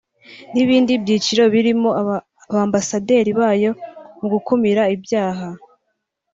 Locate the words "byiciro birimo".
1.03-1.89